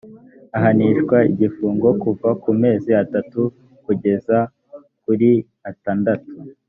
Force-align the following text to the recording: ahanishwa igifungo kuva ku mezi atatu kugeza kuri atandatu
ahanishwa 0.57 1.17
igifungo 1.31 1.87
kuva 2.01 2.29
ku 2.41 2.49
mezi 2.61 2.91
atatu 3.03 3.41
kugeza 3.85 4.37
kuri 5.03 5.29
atandatu 5.69 6.31